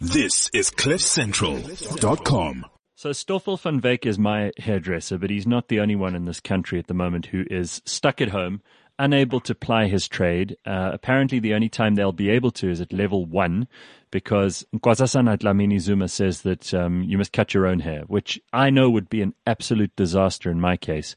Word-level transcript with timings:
This 0.00 0.48
is 0.54 0.70
CliffCentral.com. 0.70 2.66
So 2.94 3.10
Stoffel 3.10 3.56
van 3.56 3.80
Wyk 3.80 4.06
is 4.06 4.16
my 4.16 4.52
hairdresser, 4.56 5.18
but 5.18 5.28
he's 5.28 5.46
not 5.46 5.66
the 5.66 5.80
only 5.80 5.96
one 5.96 6.14
in 6.14 6.24
this 6.24 6.38
country 6.38 6.78
at 6.78 6.86
the 6.86 6.94
moment 6.94 7.26
who 7.26 7.44
is 7.50 7.82
stuck 7.84 8.20
at 8.20 8.28
home, 8.28 8.62
unable 9.00 9.40
to 9.40 9.56
ply 9.56 9.88
his 9.88 10.06
trade. 10.06 10.56
Uh, 10.64 10.90
apparently, 10.92 11.40
the 11.40 11.52
only 11.52 11.68
time 11.68 11.96
they'll 11.96 12.12
be 12.12 12.30
able 12.30 12.52
to 12.52 12.70
is 12.70 12.80
at 12.80 12.92
level 12.92 13.26
one, 13.26 13.66
because 14.12 14.64
Nkosazana 14.72 15.36
Dlamini 15.36 15.80
Zuma 15.80 16.06
says 16.06 16.42
that 16.42 16.72
um, 16.72 17.02
you 17.02 17.18
must 17.18 17.32
cut 17.32 17.52
your 17.52 17.66
own 17.66 17.80
hair, 17.80 18.02
which 18.06 18.40
I 18.52 18.70
know 18.70 18.88
would 18.90 19.08
be 19.08 19.22
an 19.22 19.34
absolute 19.48 19.96
disaster 19.96 20.48
in 20.48 20.60
my 20.60 20.76
case. 20.76 21.16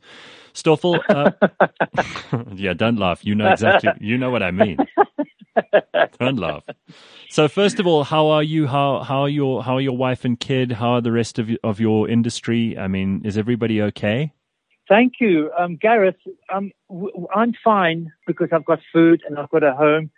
Stoffel, 0.54 1.00
uh, 1.07 1.29
yeah, 2.55 2.73
don't 2.73 2.98
laugh. 2.98 3.23
You 3.23 3.36
know 3.36 3.52
exactly. 3.52 3.91
You 4.00 4.18
know 4.18 4.32
what 4.32 4.41
I 4.41 4.50
mean. 4.50 4.77
Don't 6.20 6.38
laugh. 6.38 6.63
So 7.29 7.47
first 7.47 7.79
of 7.79 7.88
all, 7.88 8.04
how 8.04 8.27
are 8.27 8.43
you? 8.43 8.68
How 8.68 9.00
how 9.00 9.21
are 9.21 9.29
your 9.29 9.63
how 9.63 9.75
are 9.75 9.81
your 9.81 9.97
wife 9.97 10.25
and 10.25 10.39
kid? 10.39 10.73
How 10.73 10.92
are 10.93 11.01
the 11.01 11.11
rest 11.11 11.39
of 11.39 11.50
of 11.64 11.79
your 11.79 12.09
industry? 12.09 12.78
I 12.78 12.87
mean, 12.87 13.21
is 13.25 13.37
everybody 13.37 13.82
okay? 13.82 14.33
Thank 14.87 15.14
you, 15.19 15.51
um, 15.57 15.78
Gareth. 15.78 16.18
Um, 16.54 16.71
w- 16.89 17.28
I'm 17.33 17.54
fine 17.64 18.11
because 18.28 18.50
I've 18.51 18.65
got 18.65 18.79
food 18.92 19.21
and 19.28 19.37
I've 19.39 19.50
got 19.50 19.64
a 19.64 19.73
home 19.73 20.11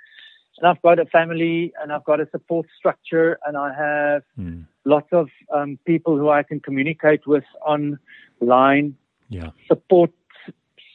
and 0.58 0.68
I've 0.68 0.82
got 0.82 0.98
a 1.00 1.06
family 1.06 1.74
and 1.82 1.92
I've 1.92 2.04
got 2.06 2.20
a 2.20 2.28
support 2.32 2.66
structure 2.78 3.38
and 3.46 3.56
I 3.58 3.74
have 3.74 4.24
Hmm. 4.36 4.62
lots 4.86 5.10
of 5.12 5.30
um, 5.54 5.78
people 5.86 6.18
who 6.18 6.30
I 6.30 6.42
can 6.44 6.60
communicate 6.60 7.28
with 7.28 7.44
online. 7.66 8.96
Yeah. 9.30 9.52
Support 9.68 10.12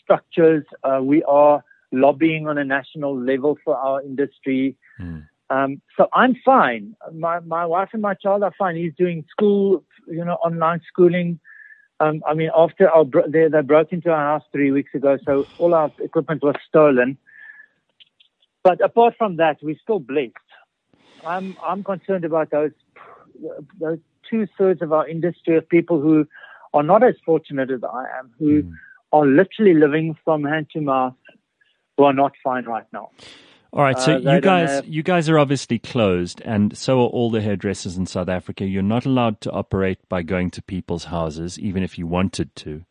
structures. 0.03 0.65
Uh, 0.83 1.01
we 1.03 1.23
are 1.25 1.63
lobbying 1.93 2.47
on 2.47 2.59
a 2.59 2.65
national 2.65 3.19
level 3.19 3.57
for 3.65 3.77
our 3.77 4.03
industry. 4.03 4.77
Hmm. 4.97 5.21
Um, 5.51 5.81
so 5.97 6.09
I'm 6.13 6.37
fine. 6.45 6.95
My 7.13 7.41
my 7.41 7.65
wife 7.65 7.91
and 7.93 8.03
my 8.03 8.15
child 8.15 8.43
are 8.43 8.53
fine. 8.59 8.77
He's 8.77 8.93
doing 8.99 9.25
school, 9.31 9.85
you 10.07 10.25
know, 10.25 10.35
online 10.35 10.83
schooling. 10.87 11.41
Um, 12.01 12.23
I 12.27 12.35
mean, 12.35 12.51
after 12.55 12.89
our 12.89 13.05
bro- 13.05 13.29
they 13.29 13.49
they 13.49 13.63
broke 13.63 13.93
into 13.93 14.11
our 14.11 14.39
house 14.39 14.47
three 14.53 14.71
weeks 14.71 14.95
ago, 14.95 15.19
so 15.25 15.45
all 15.59 15.75
our 15.75 15.91
equipment 16.01 16.43
was 16.43 16.55
stolen. 16.69 17.17
But 18.63 18.81
apart 18.83 19.15
from 19.17 19.37
that, 19.37 19.57
we're 19.63 19.79
still 19.83 20.01
blessed. 20.01 20.35
I'm 21.27 21.57
I'm 21.67 21.83
concerned 21.83 22.25
about 22.25 22.51
those 22.51 22.73
those 23.81 23.99
two 24.29 24.47
thirds 24.59 24.83
of 24.83 24.93
our 24.93 25.09
industry 25.09 25.57
of 25.57 25.69
people 25.69 26.01
who 26.01 26.27
are 26.75 26.83
not 26.83 27.03
as 27.03 27.15
fortunate 27.25 27.71
as 27.71 27.81
I 27.83 28.05
am, 28.19 28.31
who 28.39 28.75
are 29.13 29.27
literally 29.27 29.75
living 29.75 30.17
from 30.25 30.45
hand 30.45 30.67
to 30.75 30.81
mouth, 30.81 31.15
who 31.99 32.05
are 32.05 32.15
not 32.15 32.33
fine 32.43 32.65
right 32.65 32.87
now. 32.93 33.11
All 33.71 33.83
right, 33.83 33.99
so 33.99 34.15
Uh, 34.15 34.19
you 34.37 34.41
guys, 34.41 34.71
have- 34.71 34.87
you 34.89 35.03
guys 35.03 35.29
are 35.29 35.39
obviously 35.39 35.79
closed, 35.79 36.41
and 36.43 36.75
so 36.79 37.01
are 37.03 37.09
all 37.09 37.29
the 37.31 37.43
hairdressers 37.43 37.99
in 37.99 38.07
South 38.07 38.29
Africa. 38.31 38.65
You're 38.67 38.83
not 38.83 39.05
allowed 39.05 39.43
to 39.43 39.51
operate 39.51 39.99
by 40.09 40.23
going 40.23 40.51
to 40.53 40.63
people's 40.63 41.05
houses, 41.05 41.59
even 41.59 41.83
if 41.83 41.99
you 41.99 42.07
wanted 42.07 42.57
to. 42.57 42.85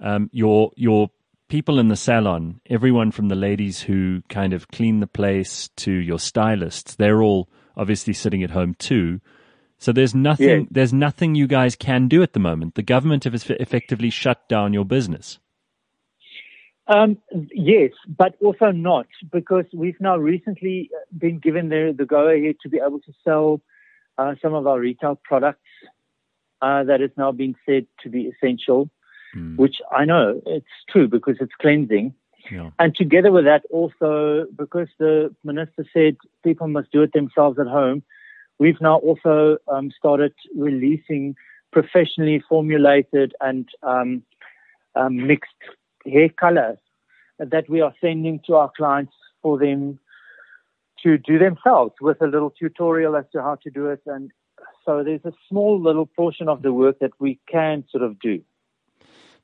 Um, 0.00 0.28
your 0.32 0.72
your 0.74 1.10
people 1.48 1.78
in 1.78 1.86
the 1.86 1.94
salon, 1.96 2.60
everyone 2.68 3.12
from 3.12 3.28
the 3.28 3.36
ladies 3.36 3.82
who 3.82 4.22
kind 4.28 4.52
of 4.52 4.66
clean 4.68 4.98
the 4.98 5.06
place 5.06 5.68
to 5.76 5.92
your 5.92 6.18
stylists, 6.18 6.96
they're 6.96 7.22
all 7.22 7.48
obviously 7.76 8.12
sitting 8.12 8.42
at 8.42 8.50
home 8.50 8.74
too. 8.74 9.20
So 9.78 9.92
there's 9.92 10.14
nothing, 10.14 10.46
there's 10.70 10.92
nothing 10.92 11.34
you 11.36 11.46
guys 11.46 11.76
can 11.76 12.08
do 12.08 12.22
at 12.22 12.32
the 12.32 12.40
moment. 12.40 12.74
The 12.74 12.82
government 12.82 13.22
has 13.24 13.48
effectively 13.50 14.10
shut 14.10 14.48
down 14.48 14.72
your 14.72 14.84
business. 14.84 15.38
Um, 16.86 17.16
yes, 17.50 17.92
but 18.06 18.34
also 18.42 18.70
not 18.70 19.06
because 19.32 19.64
we've 19.72 20.00
now 20.00 20.18
recently 20.18 20.90
been 21.16 21.38
given 21.38 21.70
the, 21.70 21.94
the 21.96 22.04
go 22.04 22.28
ahead 22.28 22.56
to 22.62 22.68
be 22.68 22.78
able 22.78 23.00
to 23.00 23.12
sell 23.24 23.62
uh, 24.18 24.34
some 24.42 24.52
of 24.52 24.66
our 24.66 24.78
retail 24.78 25.18
products 25.22 25.66
uh, 26.60 26.84
that 26.84 27.00
has 27.00 27.10
now 27.16 27.32
been 27.32 27.56
said 27.66 27.86
to 28.02 28.10
be 28.10 28.26
essential, 28.26 28.90
Hmm. 29.34 29.56
which 29.56 29.76
I 29.90 30.04
know 30.04 30.40
it's 30.46 30.66
true 30.88 31.08
because 31.08 31.36
it's 31.40 31.54
cleansing. 31.60 32.14
Yeah. 32.50 32.70
And 32.78 32.94
together 32.94 33.32
with 33.32 33.44
that, 33.46 33.64
also 33.70 34.46
because 34.56 34.88
the 34.98 35.34
minister 35.42 35.84
said 35.92 36.16
people 36.44 36.68
must 36.68 36.92
do 36.92 37.02
it 37.02 37.12
themselves 37.12 37.58
at 37.58 37.66
home, 37.66 38.02
we've 38.58 38.80
now 38.80 38.98
also 38.98 39.58
um, 39.66 39.90
started 39.90 40.34
releasing 40.56 41.34
professionally 41.72 42.42
formulated 42.48 43.34
and 43.40 43.68
um, 43.82 44.22
um, 44.94 45.26
mixed 45.26 45.50
hair 46.06 46.28
colors 46.28 46.78
that 47.38 47.68
we 47.68 47.80
are 47.80 47.94
sending 48.00 48.40
to 48.46 48.54
our 48.54 48.70
clients 48.76 49.12
for 49.42 49.58
them 49.58 49.98
to 51.02 51.18
do 51.18 51.38
themselves 51.38 51.94
with 52.00 52.20
a 52.22 52.26
little 52.26 52.50
tutorial 52.50 53.16
as 53.16 53.24
to 53.32 53.42
how 53.42 53.56
to 53.62 53.70
do 53.70 53.86
it. 53.86 54.02
And 54.06 54.30
so 54.84 55.02
there's 55.04 55.24
a 55.24 55.32
small 55.48 55.80
little 55.80 56.06
portion 56.06 56.48
of 56.48 56.62
the 56.62 56.72
work 56.72 56.98
that 57.00 57.12
we 57.18 57.38
can 57.50 57.84
sort 57.90 58.02
of 58.02 58.18
do. 58.18 58.42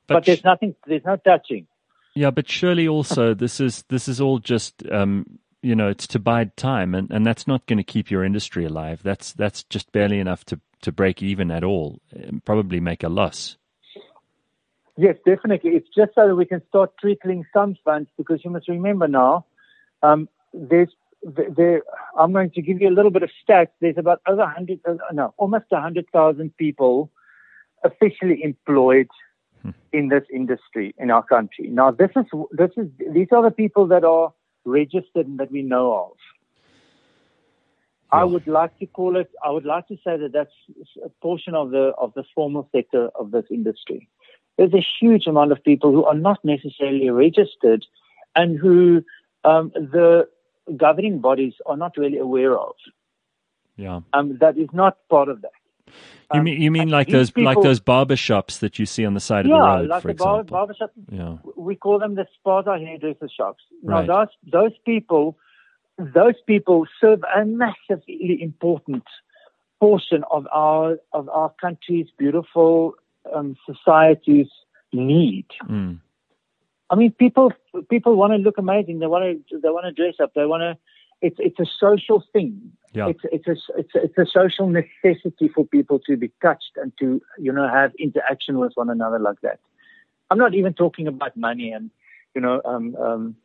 But, 0.07 0.23
sh- 0.23 0.27
there's 0.27 0.43
nothing, 0.43 0.75
there's 0.87 1.05
no 1.05 1.17
touching. 1.17 1.67
Yeah, 2.13 2.31
but 2.31 2.49
surely 2.49 2.87
also 2.87 3.33
this 3.33 3.61
is 3.61 3.83
this 3.87 4.09
is 4.09 4.19
all 4.19 4.39
just 4.39 4.85
um, 4.91 5.39
you 5.61 5.75
know 5.75 5.87
it's 5.87 6.07
to 6.07 6.19
bide 6.19 6.57
time, 6.57 6.93
and, 6.93 7.09
and 7.09 7.25
that's 7.25 7.47
not 7.47 7.65
going 7.67 7.77
to 7.77 7.83
keep 7.83 8.11
your 8.11 8.25
industry 8.25 8.65
alive. 8.65 9.01
That's 9.01 9.31
that's 9.31 9.63
just 9.63 9.91
barely 9.93 10.19
enough 10.19 10.43
to 10.45 10.59
to 10.81 10.91
break 10.91 11.23
even 11.23 11.51
at 11.51 11.63
all. 11.63 12.01
and 12.11 12.43
Probably 12.43 12.79
make 12.81 13.03
a 13.03 13.09
loss. 13.09 13.57
Yes, 14.97 15.15
definitely. 15.25 15.71
It's 15.71 15.87
just 15.95 16.13
so 16.15 16.27
that 16.27 16.35
we 16.35 16.45
can 16.45 16.61
start 16.67 16.91
trickling 16.99 17.45
some 17.53 17.75
funds 17.83 18.09
because 18.17 18.41
you 18.43 18.51
must 18.51 18.67
remember 18.67 19.07
now, 19.07 19.45
um, 20.03 20.27
there's 20.53 20.89
there. 21.23 21.83
I'm 22.17 22.33
going 22.33 22.51
to 22.51 22.61
give 22.61 22.81
you 22.81 22.89
a 22.89 22.95
little 22.95 23.11
bit 23.11 23.23
of 23.23 23.29
stats. 23.47 23.69
There's 23.79 23.97
about 23.97 24.21
over 24.27 24.41
100, 24.41 24.79
uh, 24.87 24.95
no, 25.13 25.33
almost 25.37 25.65
100,000 25.69 26.57
people 26.57 27.11
officially 27.83 28.43
employed 28.43 29.07
in 29.93 30.09
this 30.09 30.23
industry 30.33 30.95
in 30.97 31.11
our 31.11 31.23
country. 31.23 31.67
Now, 31.67 31.91
this 31.91 32.09
is 32.15 32.25
this 32.51 32.71
is 32.77 32.87
these 33.13 33.27
are 33.31 33.43
the 33.43 33.51
people 33.51 33.87
that 33.87 34.03
are 34.03 34.33
registered 34.65 35.27
and 35.27 35.39
that 35.39 35.51
we 35.51 35.61
know 35.61 35.93
of. 35.93 36.17
I 38.13 38.25
would 38.25 38.45
like 38.45 38.77
to 38.79 38.85
call 38.87 39.15
it. 39.15 39.31
I 39.43 39.51
would 39.51 39.65
like 39.65 39.87
to 39.87 39.95
say 40.03 40.17
that 40.17 40.31
that's 40.33 40.51
a 41.03 41.09
portion 41.21 41.55
of 41.55 41.71
the 41.71 41.93
of 41.97 42.13
the 42.13 42.23
formal 42.35 42.67
sector 42.71 43.09
of 43.15 43.31
this 43.31 43.45
industry. 43.49 44.09
There's 44.57 44.73
a 44.73 44.85
huge 44.99 45.27
amount 45.27 45.51
of 45.51 45.63
people 45.63 45.91
who 45.91 46.03
are 46.05 46.13
not 46.15 46.43
necessarily 46.43 47.09
registered, 47.09 47.85
and 48.35 48.57
who 48.59 49.03
um, 49.43 49.71
the 49.75 50.27
governing 50.77 51.19
bodies 51.19 51.53
are 51.65 51.77
not 51.77 51.97
really 51.97 52.17
aware 52.17 52.57
of. 52.57 52.75
Yeah, 53.77 54.01
Um, 54.13 54.37
that 54.39 54.57
is 54.57 54.69
not 54.73 54.97
part 55.09 55.29
of 55.29 55.41
that. 55.41 55.51
you 56.33 56.39
Um, 56.39 56.43
mean 56.45 56.61
you 56.61 56.71
mean 56.71 56.89
like 56.89 57.09
those 57.09 57.35
like 57.35 57.61
those 57.61 57.79
barber 57.79 58.15
shops 58.15 58.59
that 58.59 58.77
you 58.79 58.85
see 58.85 59.05
on 59.05 59.13
the 59.13 59.19
side 59.19 59.45
of 59.45 59.51
the 59.51 59.57
road, 59.57 59.89
like 59.89 60.01
for 60.03 60.07
the 60.09 60.13
bar, 60.13 60.41
example? 60.41 60.57
barbershop 60.57 60.91
yeah, 61.11 61.37
we 61.55 61.75
call 61.75 61.97
them 61.99 62.15
the 62.15 62.27
spaza 62.35 62.79
hairdresser 62.79 63.29
shops. 63.29 63.63
Right. 63.83 64.05
Now, 64.07 64.25
those 64.25 64.33
those 64.51 64.77
people, 64.85 65.37
those 65.97 66.39
people 66.45 66.85
serve 67.01 67.21
a 67.35 67.43
massively 67.45 68.37
important 68.41 69.03
portion 69.79 70.23
of 70.29 70.47
our 70.51 70.97
of 71.11 71.27
our 71.29 71.51
country's 71.59 72.07
beautiful 72.17 72.95
um, 73.33 73.55
society's 73.65 74.47
need. 74.93 75.45
mm. 75.67 75.99
I 76.91 76.95
mean, 76.95 77.13
people 77.13 77.53
people 77.89 78.15
want 78.17 78.33
to 78.33 78.37
look 78.37 78.57
amazing. 78.57 78.99
They 78.99 79.07
want 79.07 79.47
to 79.49 79.59
they 79.59 79.69
want 79.69 79.85
to 79.85 79.93
dress 79.93 80.15
up. 80.21 80.33
They 80.35 80.45
want 80.45 80.61
to. 80.61 80.77
It's 81.21 81.37
it's 81.39 81.59
a 81.59 81.65
social 81.79 82.21
thing. 82.33 82.73
yeah, 82.91 83.07
It's 83.07 83.21
it's 83.31 83.47
a 83.47 83.55
it's 83.77 83.95
a, 83.95 84.03
it's 84.03 84.17
a 84.17 84.25
social 84.25 84.67
necessity 84.67 85.47
for 85.47 85.65
people 85.65 85.99
to 86.07 86.17
be 86.17 86.31
touched 86.41 86.73
and 86.75 86.91
to 86.99 87.21
you 87.39 87.53
know 87.53 87.67
have 87.67 87.93
interaction 87.97 88.59
with 88.59 88.73
one 88.75 88.89
another 88.89 89.19
like 89.19 89.39
that. 89.41 89.59
I'm 90.29 90.37
not 90.37 90.53
even 90.53 90.73
talking 90.73 91.07
about 91.07 91.37
money 91.37 91.71
and 91.71 91.91
you 92.35 92.41
know 92.41 92.61
um, 92.65 92.95
um, 92.95 93.35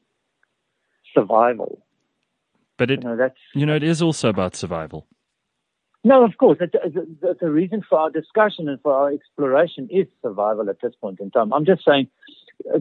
survival. 1.14 1.82
but 2.78 2.90
it 2.90 3.02
You 3.02 3.10
know 3.10 3.16
that's 3.16 3.38
you 3.54 3.64
know 3.64 3.76
it 3.76 3.84
is 3.84 4.02
also 4.02 4.28
about 4.28 4.56
survival. 4.56 5.06
No, 6.06 6.24
of 6.24 6.38
course. 6.38 6.58
The, 6.60 7.36
the, 7.40 7.50
reason 7.50 7.82
for 7.88 7.98
our 7.98 8.10
discussion 8.10 8.68
and 8.68 8.80
for 8.80 8.92
our 8.92 9.12
exploration 9.12 9.88
is 9.90 10.06
survival 10.22 10.70
at 10.70 10.80
this 10.80 10.94
point 11.00 11.18
in 11.18 11.32
time. 11.32 11.52
I'm 11.52 11.66
just 11.66 11.84
saying, 11.84 12.06
uh, 12.72 12.78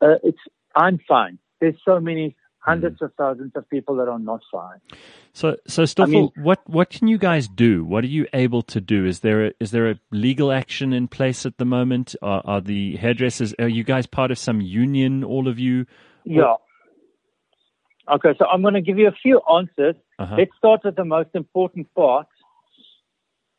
uh, 0.00 0.14
it's 0.24 0.38
I'm 0.74 0.98
fine. 1.06 1.38
There's 1.60 1.74
so 1.84 2.00
many 2.00 2.34
hundreds 2.58 3.02
of 3.02 3.12
thousands 3.18 3.52
of 3.56 3.68
people 3.68 3.96
that 3.96 4.08
are 4.08 4.18
not 4.18 4.40
fine. 4.50 4.80
So, 5.34 5.56
so 5.68 5.84
Stoffel, 5.84 6.08
mean- 6.08 6.32
what 6.36 6.60
what 6.66 6.88
can 6.88 7.08
you 7.08 7.18
guys 7.18 7.46
do? 7.46 7.84
What 7.84 8.04
are 8.04 8.14
you 8.18 8.26
able 8.32 8.62
to 8.62 8.80
do? 8.80 9.04
Is 9.04 9.20
there 9.20 9.48
a, 9.48 9.52
is 9.60 9.70
there 9.70 9.90
a 9.90 10.00
legal 10.10 10.50
action 10.50 10.94
in 10.94 11.08
place 11.08 11.44
at 11.44 11.58
the 11.58 11.66
moment? 11.66 12.16
Are, 12.22 12.40
are 12.46 12.60
the 12.62 12.96
hairdressers? 12.96 13.54
Are 13.58 13.68
you 13.68 13.84
guys 13.84 14.06
part 14.06 14.30
of 14.30 14.38
some 14.38 14.62
union? 14.62 15.24
All 15.24 15.46
of 15.46 15.58
you? 15.58 15.84
Yeah. 16.24 16.54
Okay, 18.10 18.30
so 18.38 18.46
I'm 18.46 18.62
going 18.62 18.74
to 18.74 18.80
give 18.80 18.98
you 18.98 19.08
a 19.08 19.16
few 19.22 19.40
answers. 19.52 19.96
Uh-huh. 20.18 20.36
Let's 20.38 20.52
start 20.56 20.80
with 20.84 20.96
the 20.96 21.04
most 21.04 21.30
important 21.34 21.92
part. 21.94 22.28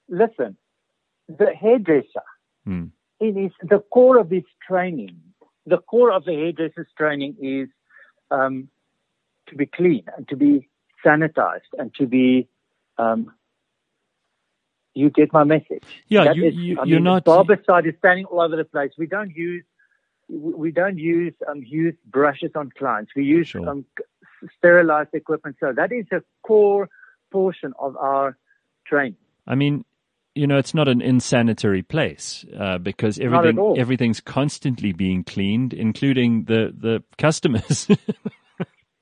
Listen, 0.09 0.57
the 1.27 1.54
hairdresser, 1.54 2.24
Hmm. 2.65 2.86
it 3.19 3.36
is 3.38 3.51
the 3.62 3.80
core 3.80 4.18
of 4.18 4.30
his 4.30 4.44
training. 4.68 5.19
The 5.65 5.77
core 5.80 6.12
of 6.12 6.25
the 6.25 6.33
hairdresser's 6.33 6.88
training 6.98 7.36
is 7.42 7.69
um, 8.31 8.69
to 9.48 9.56
be 9.56 9.65
clean 9.65 10.04
and 10.15 10.27
to 10.30 10.36
be 10.36 10.68
sanitized 11.06 11.71
and 11.77 11.94
to 11.95 12.06
be 12.06 12.48
um, 12.98 13.31
you 14.94 15.09
get 15.12 15.31
my 15.31 15.44
message. 15.44 15.83
Yeah, 16.07 16.24
That 16.25 16.36
you, 16.36 16.45
is- 16.45 16.56
you, 16.56 16.80
I 16.80 16.83
you're 16.86 16.98
mean, 16.98 17.04
not. 17.04 17.25
Barbicide 17.25 17.88
is 17.88 17.95
standing 18.00 18.25
all 18.25 18.42
over 18.42 18.56
the 18.56 18.65
place. 18.65 18.92
We 18.98 19.07
don't 19.07 19.36
use 19.36 19.63
we 20.30 20.71
don't 20.71 20.98
use 20.98 21.33
um, 21.50 21.63
use 21.63 21.95
brushes 22.06 22.51
on 22.56 22.69
clients. 22.77 23.12
We 23.15 23.24
use 23.24 23.48
Sure. 23.48 23.68
um, 23.69 23.86
sterilized 24.57 25.13
equipment. 25.13 25.56
So 25.59 25.71
that 25.74 25.92
is 25.94 26.06
a 26.12 26.21
core 26.44 26.89
portion 27.31 27.74
of 27.80 27.95
our 27.95 28.38
training. 28.86 29.15
I 29.45 29.56
mean, 29.56 29.86
you 30.38 30.48
know, 30.48 30.57
it's 30.57 30.74
not 30.74 30.88
an 30.88 31.01
insanitary 31.01 31.81
place 31.84 32.45
uh, 32.60 32.78
because 32.78 33.19
everything 33.19 33.57
everything's 33.78 34.22
constantly 34.22 34.94
being 34.94 35.24
cleaned, 35.24 35.74
including 35.74 36.45
the 36.45 36.74
the 36.78 37.04
customers. 37.18 37.88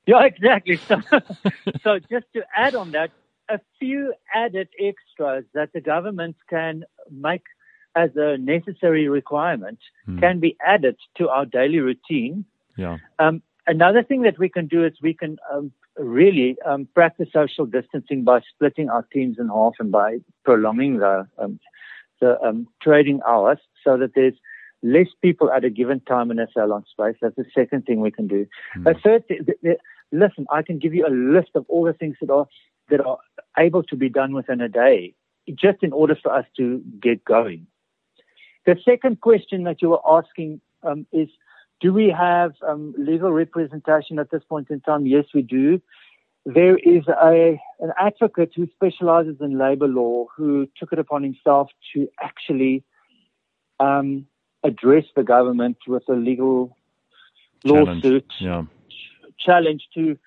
Yeah, 0.07 0.23
exactly. 0.23 0.79
So, 0.87 0.95
so 1.83 1.99
just 2.11 2.25
to 2.33 2.43
add 2.55 2.75
on 2.75 2.91
that, 2.91 3.09
a 3.49 3.59
few 3.79 4.13
added 4.33 4.69
extras 4.79 5.45
that 5.53 5.69
the 5.73 5.81
government 5.81 6.35
can 6.47 6.83
make 7.09 7.41
as 7.95 8.11
a 8.15 8.38
necessary 8.38 9.07
requirement 9.07 9.79
Hmm. 10.05 10.19
can 10.19 10.39
be 10.39 10.57
added 10.65 10.95
to 11.17 11.29
our 11.29 11.45
daily 11.45 11.79
routine. 11.79 12.45
yeah, 12.77 12.97
Um, 13.17 13.41
another 13.67 14.03
thing 14.03 14.21
that 14.23 14.38
we 14.39 14.50
can 14.50 14.67
do 14.67 14.85
is 14.85 14.94
we 15.01 15.13
can 15.13 15.38
um, 15.51 15.71
really 15.97 16.57
um, 16.65 16.88
practice 16.94 17.29
social 17.33 17.65
distancing 17.65 18.23
by 18.23 18.41
splitting 18.53 18.89
our 18.89 19.03
teams 19.13 19.38
in 19.39 19.47
half 19.47 19.73
and 19.79 19.91
by 19.91 20.17
prolonging 20.44 20.97
the 20.97 21.27
um, 21.38 21.59
the 22.21 22.41
um, 22.41 22.67
trading 22.81 23.19
hours 23.27 23.57
so 23.83 23.97
that 23.97 24.12
there's 24.15 24.35
less 24.83 25.07
people 25.21 25.51
at 25.51 25.65
a 25.65 25.69
given 25.69 26.00
time 26.01 26.31
in 26.31 26.39
a 26.39 26.47
salon 26.53 26.83
space. 26.89 27.15
That's 27.21 27.35
the 27.35 27.45
second 27.53 27.85
thing 27.85 28.00
we 28.00 28.12
can 28.12 28.27
do. 28.27 28.45
Hmm. 28.73 28.88
A 28.88 28.94
third, 28.94 29.27
thi- 29.27 29.39
th- 29.45 29.59
th- 29.62 29.79
listen, 30.12 30.45
I 30.51 30.62
can 30.62 30.79
give 30.79 30.94
you 30.94 31.06
a 31.06 31.09
list 31.09 31.50
of 31.56 31.65
all 31.67 31.83
the 31.83 31.94
things 31.94 32.15
that 32.21 32.29
are 32.29 32.47
that 32.89 33.01
are 33.01 33.17
able 33.57 33.83
to 33.83 33.95
be 33.95 34.09
done 34.09 34.33
within 34.33 34.62
a 34.62 34.69
day, 34.69 35.15
just 35.50 35.81
in 35.81 35.91
order 35.91 36.15
for 36.21 36.31
us 36.31 36.45
to 36.57 36.81
get 37.01 37.25
going. 37.25 37.65
The 38.65 38.77
second 38.83 39.21
question 39.21 39.63
that 39.63 39.81
you 39.81 39.89
were 39.89 40.01
asking 40.07 40.62
um, 40.83 41.06
is, 41.12 41.29
do 41.81 41.94
we 41.94 42.10
have 42.10 42.54
um, 42.68 42.94
legal 42.98 43.31
representation 43.31 44.19
at 44.19 44.31
this 44.31 44.44
point 44.48 44.69
in 44.69 44.81
time? 44.81 45.06
Yes, 45.06 45.25
we 45.33 45.42
do. 45.42 45.81
There 46.45 46.77
is 46.77 47.07
a 47.07 47.60
an 47.80 47.92
advocate 48.00 48.51
who 48.56 48.68
specializes 48.68 49.38
in 49.42 49.57
labor 49.57 49.88
law 49.88 50.27
who 50.36 50.68
took 50.77 50.94
it 50.94 51.00
upon 51.00 51.24
himself 51.24 51.69
to 51.94 52.07
actually 52.22 52.83
um, 53.80 54.27
address 54.63 55.06
the 55.16 55.24
government 55.24 55.77
with 55.88 56.04
a 56.07 56.13
legal 56.13 56.77
Challenge. 57.66 58.04
lawsuit 58.04 58.31
yeah. 58.39 58.63
challenge 59.39 59.88
to 59.95 60.18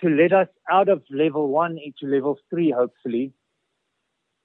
to 0.00 0.08
let 0.08 0.32
us 0.32 0.48
out 0.70 0.88
of 0.88 1.02
level 1.10 1.48
one 1.48 1.78
into 1.78 2.12
level 2.12 2.38
three, 2.48 2.70
hopefully. 2.70 3.32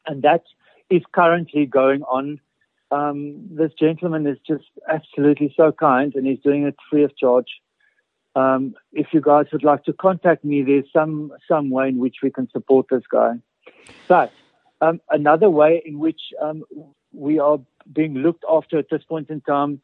And 0.05 0.21
that 0.21 0.43
is 0.89 1.01
currently 1.11 1.65
going 1.65 2.03
on. 2.03 2.39
Um, 2.95 3.47
this 3.51 3.71
gentleman 3.79 4.25
is 4.25 4.37
just 4.47 4.69
absolutely 4.89 5.53
so 5.57 5.71
kind, 5.71 6.13
and 6.15 6.25
he's 6.25 6.39
doing 6.39 6.63
it 6.63 6.75
free 6.89 7.03
of 7.03 7.17
charge. 7.17 7.51
Um, 8.35 8.75
if 8.93 9.07
you 9.13 9.21
guys 9.21 9.45
would 9.51 9.63
like 9.63 9.83
to 9.85 9.93
contact 9.93 10.45
me, 10.45 10.61
there's 10.63 10.91
some 10.93 11.31
some 11.47 11.69
way 11.69 11.89
in 11.89 11.97
which 11.97 12.17
we 12.23 12.31
can 12.31 12.49
support 12.51 12.87
this 12.89 13.03
guy. 13.09 13.33
But 14.07 14.31
um, 14.81 15.01
another 15.09 15.49
way 15.49 15.81
in 15.85 15.99
which 15.99 16.21
um, 16.41 16.63
we 17.13 17.39
are 17.39 17.59
being 17.91 18.15
looked 18.15 18.45
after 18.49 18.77
at 18.77 18.89
this 18.89 19.03
point 19.03 19.29
in 19.29 19.41
time 19.41 19.81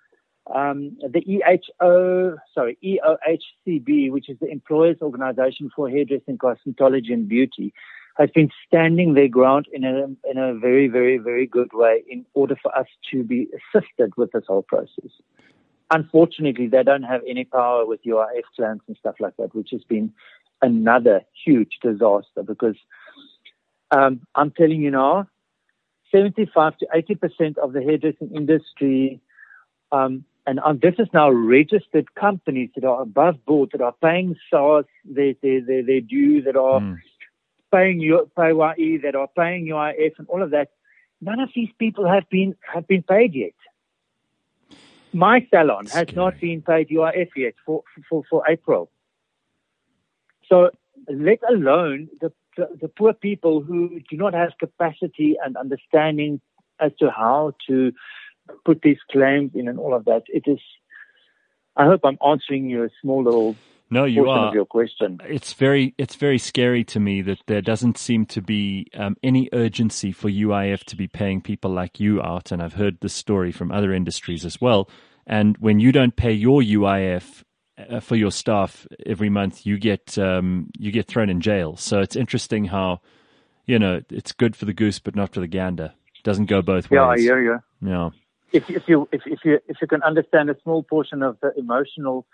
um, 0.53 0.97
the 1.01 1.21
EHO, 1.21 2.37
sorry, 2.53 2.77
EOHCB, 2.83 4.11
which 4.11 4.29
is 4.29 4.37
the 4.39 4.47
Employers 4.47 4.97
Organization 5.01 5.69
for 5.75 5.89
Hairdressing, 5.89 6.37
Cosmetology 6.37 7.13
and 7.13 7.27
Beauty, 7.27 7.73
has 8.21 8.29
been 8.29 8.51
standing 8.67 9.13
their 9.15 9.27
ground 9.27 9.67
in 9.73 9.83
a, 9.83 10.05
in 10.29 10.37
a 10.37 10.53
very, 10.53 10.87
very, 10.87 11.17
very 11.17 11.47
good 11.47 11.71
way 11.73 12.03
in 12.07 12.25
order 12.35 12.55
for 12.61 12.75
us 12.77 12.85
to 13.11 13.23
be 13.23 13.47
assisted 13.57 14.15
with 14.15 14.31
this 14.31 14.43
whole 14.47 14.61
process. 14.61 15.11
Unfortunately, 15.89 16.67
they 16.67 16.83
don't 16.83 17.03
have 17.03 17.21
any 17.27 17.45
power 17.45 17.85
with 17.85 18.03
UIF 18.03 18.43
plans 18.55 18.81
and 18.87 18.95
stuff 18.97 19.15
like 19.19 19.35
that, 19.37 19.55
which 19.55 19.69
has 19.71 19.83
been 19.83 20.13
another 20.61 21.21
huge 21.43 21.79
disaster 21.81 22.43
because 22.45 22.75
um, 23.89 24.21
I'm 24.35 24.51
telling 24.51 24.81
you 24.81 24.91
now, 24.91 25.27
75 26.11 26.77
to 26.77 26.87
80% 26.95 27.57
of 27.57 27.73
the 27.73 27.81
hairdressing 27.81 28.35
industry 28.35 29.19
um, 29.91 30.25
and 30.47 30.59
um, 30.59 30.79
this 30.81 30.95
is 30.97 31.07
now 31.13 31.29
registered 31.29 32.13
companies 32.15 32.69
that 32.75 32.83
are 32.83 33.01
above 33.01 33.45
board, 33.45 33.69
that 33.73 33.81
are 33.81 33.93
paying 34.01 34.35
SARS 34.49 34.85
their, 35.05 35.33
their, 35.41 35.61
their, 35.61 35.83
their 35.83 36.01
due, 36.01 36.41
that 36.43 36.55
are 36.55 36.81
Mm. 36.81 36.97
Paying 37.71 37.99
PAYE, 37.99 38.97
that 39.03 39.15
are 39.15 39.29
paying 39.35 39.67
UIF 39.67 40.13
and 40.17 40.27
all 40.27 40.41
of 40.43 40.51
that. 40.51 40.69
None 41.21 41.39
of 41.39 41.49
these 41.55 41.69
people 41.77 42.07
have 42.07 42.27
been 42.29 42.55
have 42.73 42.87
been 42.87 43.03
paid 43.03 43.33
yet. 43.33 43.53
My 45.13 45.45
salon 45.53 45.85
has 45.87 46.07
Scary. 46.07 46.15
not 46.15 46.39
been 46.39 46.61
paid 46.61 46.89
UIF 46.89 47.29
yet 47.35 47.53
for, 47.65 47.83
for, 48.09 48.23
for 48.29 48.43
April. 48.49 48.89
So 50.47 50.71
let 51.09 51.39
alone 51.49 52.09
the, 52.21 52.31
the, 52.57 52.69
the 52.81 52.87
poor 52.87 53.13
people 53.13 53.61
who 53.61 53.99
do 54.09 54.17
not 54.17 54.33
have 54.33 54.51
capacity 54.59 55.35
and 55.43 55.57
understanding 55.57 56.39
as 56.79 56.91
to 56.99 57.09
how 57.09 57.53
to 57.67 57.91
put 58.65 58.81
these 58.81 58.97
claims 59.11 59.51
in 59.53 59.67
and 59.67 59.79
all 59.79 59.93
of 59.93 60.05
that. 60.05 60.23
It 60.27 60.43
is. 60.47 60.59
I 61.75 61.85
hope 61.85 62.01
I'm 62.03 62.17
answering 62.25 62.69
you 62.69 62.83
a 62.83 62.89
small 63.01 63.23
little 63.23 63.55
No, 63.91 64.05
you 64.05 64.23
portion 64.23 64.43
are. 64.43 64.47
of 64.47 64.53
your 64.53 64.65
question. 64.65 65.19
It's 65.25 65.51
very 65.51 65.93
it's 65.97 66.15
very 66.15 66.37
scary 66.37 66.85
to 66.85 66.99
me 66.99 67.21
that 67.23 67.39
there 67.47 67.61
doesn't 67.61 67.97
seem 67.97 68.25
to 68.27 68.41
be 68.41 68.87
um, 68.97 69.17
any 69.21 69.49
urgency 69.51 70.13
for 70.13 70.29
UIF 70.29 70.85
to 70.85 70.95
be 70.95 71.07
paying 71.07 71.41
people 71.41 71.71
like 71.71 71.99
you 71.99 72.21
out, 72.21 72.53
and 72.53 72.63
I've 72.63 72.75
heard 72.75 72.99
this 73.01 73.13
story 73.13 73.51
from 73.51 73.69
other 73.69 73.93
industries 73.93 74.45
as 74.45 74.61
well. 74.61 74.89
And 75.27 75.57
when 75.57 75.81
you 75.81 75.91
don't 75.91 76.15
pay 76.15 76.31
your 76.31 76.61
UIF 76.61 77.43
uh, 77.77 77.99
for 77.99 78.15
your 78.15 78.31
staff 78.31 78.87
every 79.05 79.29
month, 79.29 79.65
you 79.65 79.77
get 79.77 80.17
um, 80.17 80.71
you 80.79 80.93
get 80.93 81.07
thrown 81.07 81.29
in 81.29 81.41
jail. 81.41 81.75
So 81.75 81.99
it's 81.99 82.15
interesting 82.15 82.63
how 82.63 83.01
you 83.65 83.77
know 83.77 83.99
it's 84.09 84.31
good 84.31 84.55
for 84.55 84.63
the 84.63 84.73
goose 84.73 84.99
but 84.99 85.17
not 85.17 85.33
for 85.33 85.41
the 85.41 85.47
gander. 85.47 85.91
It 86.15 86.23
doesn't 86.23 86.45
go 86.45 86.61
both 86.61 86.89
ways. 86.89 86.97
Yeah, 86.97 87.07
I 87.07 87.19
hear 87.19 87.43
you. 87.43 87.59
Yeah. 87.81 88.09
If, 88.53 88.69
if 88.69 88.83
you 88.87 89.09
if, 89.11 89.23
if 89.25 89.39
you 89.43 89.59
if 89.67 89.77
you 89.81 89.87
can 89.87 90.01
understand 90.01 90.49
a 90.49 90.55
small 90.63 90.81
portion 90.81 91.23
of 91.23 91.37
the 91.41 91.51
emotional 91.57 92.25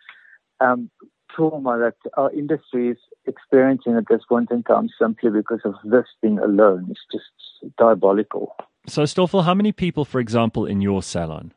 um, 0.60 0.92
trauma 1.34 1.78
that 1.80 1.96
our 2.16 2.32
industry 2.32 2.90
is 2.90 2.98
experiencing 3.26 3.96
at 3.96 4.08
this 4.10 4.22
point 4.28 4.52
in 4.52 4.64
time, 4.64 4.90
simply 5.00 5.30
because 5.30 5.62
of 5.66 5.76
this 5.84 6.06
thing 6.22 6.40
alone. 6.40 6.88
It's 6.90 7.00
just 7.12 7.76
diabolical. 7.78 8.56
So 8.88 9.06
Stoffel, 9.06 9.44
how 9.44 9.54
many 9.54 9.72
people, 9.72 10.06
for 10.06 10.20
example, 10.20 10.66
in 10.66 10.82
your 10.82 11.04
salon? 11.04 11.54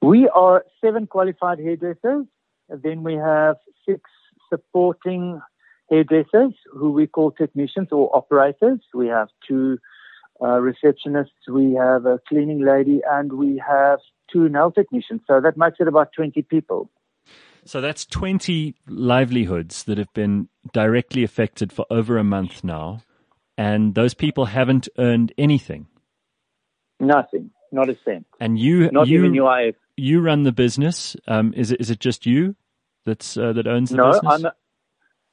We 0.00 0.28
are 0.28 0.64
seven 0.80 1.06
qualified 1.06 1.58
hairdressers. 1.58 2.26
Then 2.68 3.02
we 3.02 3.14
have 3.14 3.56
six 3.86 4.02
supporting 4.48 5.40
hairdressers 5.90 6.52
who 6.72 6.92
we 6.92 7.06
call 7.06 7.30
technicians 7.30 7.88
or 7.90 8.14
operators. 8.14 8.80
We 8.92 9.08
have 9.08 9.28
two 9.46 9.78
uh, 10.40 10.58
receptionists, 10.58 11.48
we 11.48 11.74
have 11.74 12.06
a 12.06 12.18
cleaning 12.28 12.64
lady, 12.64 13.00
and 13.08 13.32
we 13.34 13.62
have 13.66 14.00
two 14.32 14.48
nail 14.48 14.70
technicians. 14.70 15.20
So 15.26 15.40
that 15.40 15.56
makes 15.56 15.76
it 15.80 15.88
about 15.88 16.10
20 16.14 16.42
people. 16.42 16.90
So 17.66 17.80
that's 17.80 18.04
20 18.06 18.74
livelihoods 18.86 19.84
that 19.84 19.98
have 19.98 20.12
been 20.12 20.48
directly 20.72 21.24
affected 21.24 21.72
for 21.72 21.86
over 21.90 22.18
a 22.18 22.24
month 22.24 22.62
now. 22.62 23.02
And 23.56 23.94
those 23.94 24.14
people 24.14 24.46
haven't 24.46 24.88
earned 24.98 25.32
anything. 25.38 25.86
Nothing, 27.00 27.50
not 27.72 27.88
a 27.88 27.96
cent. 28.04 28.26
And 28.40 28.58
you, 28.58 28.90
Not 28.90 29.08
you, 29.08 29.20
even 29.20 29.32
UIF. 29.32 29.74
you 29.96 30.20
run 30.20 30.42
the 30.42 30.52
business. 30.52 31.16
Um, 31.26 31.54
is 31.56 31.70
it, 31.70 31.80
is 31.80 31.90
it 31.90 32.00
just 32.00 32.26
you 32.26 32.56
that's, 33.06 33.36
uh, 33.36 33.52
that 33.52 33.66
owns 33.66 33.90
the 33.90 33.96
No, 33.96 34.12
business? 34.12 34.32
I'm 34.32 34.44
a, 34.44 34.54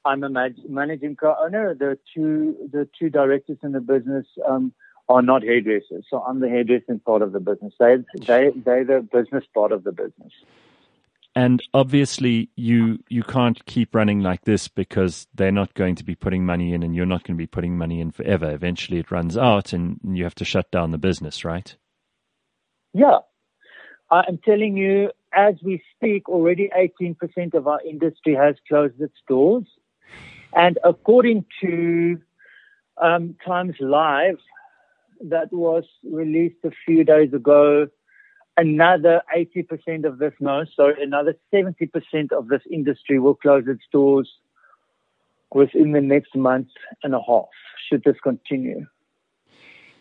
I'm 0.06 0.24
a 0.24 0.50
managing 0.68 1.16
co-owner. 1.16 1.76
The 1.76 1.98
two 2.14 2.70
the 2.72 2.90
two 2.98 3.10
directors 3.10 3.58
in 3.64 3.72
the 3.72 3.80
business 3.80 4.26
um, 4.48 4.74
are 5.08 5.22
not 5.22 5.44
hairdressers, 5.44 6.06
so 6.10 6.22
I'm 6.24 6.40
the 6.40 6.50
hairdressing 6.50 7.00
part 7.00 7.22
of 7.22 7.34
the 7.34 7.40
business. 7.40 7.74
They 7.80 7.98
they 8.16 8.50
they're 8.56 8.84
the 8.84 9.08
business 9.12 9.44
part 9.54 9.72
of 9.72 9.84
the 9.84 9.92
business. 9.92 10.34
And 11.36 11.64
obviously, 11.74 12.50
you 12.56 13.00
you 13.08 13.24
can't 13.24 13.66
keep 13.66 13.96
running 13.96 14.20
like 14.20 14.44
this 14.44 14.68
because 14.68 15.28
they're 15.34 15.52
not 15.52 15.74
going 15.76 15.96
to 15.96 16.04
be 16.04 16.16
putting 16.16 16.46
money 16.46 16.74
in, 16.74 16.84
and 16.84 16.94
you're 16.94 17.06
not 17.06 17.24
going 17.24 17.38
to 17.38 17.42
be 17.42 17.48
putting 17.48 17.78
money 17.78 18.02
in 18.02 18.12
forever. 18.12 18.52
Eventually, 18.52 19.00
it 19.00 19.12
runs 19.12 19.38
out, 19.38 19.72
and 19.72 20.00
you 20.04 20.26
have 20.26 20.36
to 20.36 20.46
shut 20.46 20.70
down 20.72 20.92
the 20.92 20.98
business, 20.98 21.46
right? 21.46 21.74
Yeah, 22.94 23.20
I 24.10 24.26
am 24.28 24.40
telling 24.44 24.76
you, 24.76 25.12
as 25.34 25.56
we 25.64 25.82
speak, 25.96 26.28
already 26.28 26.70
18% 26.78 27.54
of 27.54 27.66
our 27.66 27.80
industry 27.82 28.36
has 28.36 28.56
closed 28.68 29.00
its 29.00 29.16
doors, 29.30 29.64
and 30.54 30.78
according 30.84 31.46
to 31.62 32.20
um, 33.02 33.38
Times 33.46 33.76
Live, 33.80 34.40
that 35.30 35.54
was 35.54 35.86
released 36.04 36.64
a 36.66 36.72
few 36.86 37.06
days 37.06 37.34
ago. 37.34 37.88
Another 38.58 39.22
80% 39.36 40.06
of 40.06 40.20
this, 40.20 40.34
no, 40.40 40.66
sorry, 40.76 41.02
another 41.02 41.36
70% 41.54 42.32
of 42.32 42.50
this 42.50 42.62
industry 42.70 43.18
will 43.18 43.36
close 43.36 43.64
its 43.68 43.84
doors 43.92 44.30
within 45.54 45.94
the 45.94 46.02
next 46.02 46.36
month 46.36 46.68
and 47.04 47.16
a 47.16 47.22
half, 47.26 47.46
should 47.88 48.04
this 48.04 48.18
continue. 48.22 48.86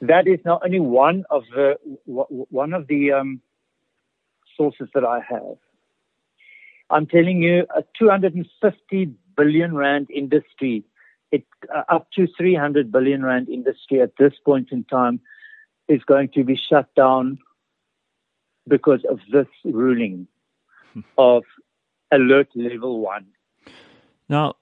that 0.00 0.26
is 0.26 0.40
not 0.44 0.62
only 0.64 0.80
one 0.80 1.24
of 1.30 1.44
the 1.54 1.76
one 2.06 2.72
of 2.72 2.86
the 2.86 3.12
um, 3.12 3.40
sources 4.56 4.88
that 4.94 5.04
I 5.04 5.20
have. 5.28 5.56
I'm 6.90 7.06
telling 7.06 7.42
you, 7.42 7.66
a 7.74 7.84
250 7.98 9.12
billion 9.36 9.76
rand 9.76 10.08
industry, 10.10 10.84
it 11.30 11.44
uh, 11.74 11.82
up 11.88 12.08
to 12.16 12.26
300 12.36 12.90
billion 12.90 13.24
rand 13.24 13.48
industry 13.48 14.00
at 14.00 14.16
this 14.18 14.32
point 14.44 14.68
in 14.72 14.84
time 14.84 15.20
is 15.88 16.02
going 16.04 16.30
to 16.34 16.44
be 16.44 16.56
shut 16.56 16.92
down 16.94 17.38
because 18.70 19.04
of 19.10 19.18
this 19.30 19.48
ruling 19.64 20.26
hmm. 20.94 21.00
of 21.18 21.42
alert 22.10 22.48
level 22.54 23.00
one. 23.00 23.26
Now, 24.28 24.54